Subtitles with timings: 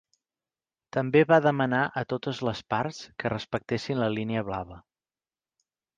[0.95, 4.83] També va demanar a totes les parts que respectessin la Línia Blava.